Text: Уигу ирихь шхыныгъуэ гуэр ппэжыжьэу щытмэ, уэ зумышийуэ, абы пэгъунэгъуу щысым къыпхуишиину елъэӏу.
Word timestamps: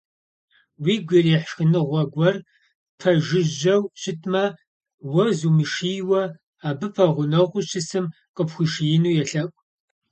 Уигу 0.83 1.13
ирихь 1.19 1.47
шхыныгъуэ 1.49 2.01
гуэр 2.13 2.35
ппэжыжьэу 2.97 3.81
щытмэ, 4.01 4.43
уэ 5.13 5.25
зумышийуэ, 5.37 6.23
абы 6.67 6.87
пэгъунэгъуу 6.95 7.65
щысым 7.69 8.05
къыпхуишиину 8.35 9.09
елъэӏу. 9.21 9.51